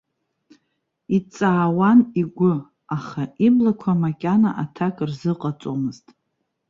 Иҵаауан 1.15 1.99
игәы, 2.21 2.53
аха 2.95 3.23
иблақәа 3.45 3.91
макьана 4.01 4.51
аҭак 4.63 4.97
рзыҟаҵомызт. 5.09 6.05